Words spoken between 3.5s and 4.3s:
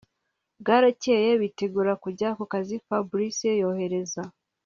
yoherereza